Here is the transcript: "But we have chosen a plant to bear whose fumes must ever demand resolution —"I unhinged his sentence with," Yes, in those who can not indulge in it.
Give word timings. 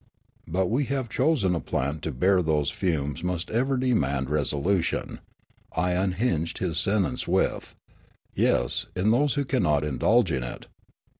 "But 0.47 0.65
we 0.65 0.85
have 0.85 1.09
chosen 1.09 1.53
a 1.53 1.59
plant 1.59 2.01
to 2.01 2.11
bear 2.11 2.41
whose 2.41 2.71
fumes 2.71 3.23
must 3.23 3.51
ever 3.51 3.77
demand 3.77 4.31
resolution 4.31 5.19
—"I 5.73 5.91
unhinged 5.91 6.57
his 6.57 6.79
sentence 6.79 7.27
with," 7.27 7.75
Yes, 8.33 8.87
in 8.95 9.11
those 9.11 9.35
who 9.35 9.45
can 9.45 9.61
not 9.61 9.83
indulge 9.83 10.31
in 10.31 10.41
it. 10.41 10.65